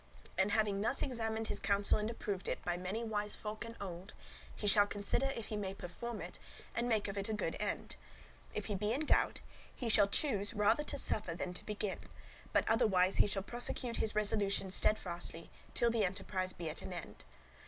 And 0.35 0.51
having 0.53 0.81
thus 0.81 1.03
examined 1.03 1.47
his 1.47 1.59
counsel 1.59 1.99
and 1.99 2.09
approved 2.09 2.47
it 2.47 2.65
by 2.65 2.75
many 2.75 3.03
wise 3.03 3.35
folk 3.35 3.63
and 3.63 3.75
old, 3.79 4.15
he 4.55 4.65
shall 4.65 4.87
consider 4.87 5.27
if 5.35 5.49
he 5.49 5.55
may 5.55 5.75
perform 5.75 6.21
it 6.21 6.39
and 6.73 6.89
make 6.89 7.07
of 7.07 7.19
it 7.19 7.29
a 7.29 7.33
good 7.33 7.55
end; 7.59 7.97
if 8.55 8.65
he 8.65 8.73
be 8.73 8.93
in 8.93 9.05
doubt, 9.05 9.41
he 9.75 9.89
shall 9.89 10.07
choose 10.07 10.55
rather 10.55 10.83
to 10.85 10.97
suffer 10.97 11.35
than 11.35 11.53
to 11.53 11.63
begin; 11.65 11.99
but 12.51 12.67
otherwise 12.67 13.17
he 13.17 13.27
shall 13.27 13.43
prosecute 13.43 13.97
his 13.97 14.15
resolution 14.15 14.71
steadfastly 14.71 15.51
till 15.75 15.91
the 15.91 16.03
enterprise 16.03 16.51
be 16.51 16.67
at 16.67 16.81
an 16.81 16.93
end. 16.93 17.23